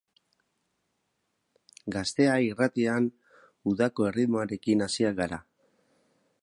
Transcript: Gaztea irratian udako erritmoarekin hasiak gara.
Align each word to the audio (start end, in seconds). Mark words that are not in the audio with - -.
Gaztea 1.97 2.39
irratian 2.47 3.09
udako 3.73 4.09
erritmoarekin 4.13 4.85
hasiak 4.89 5.19
gara. 5.23 5.43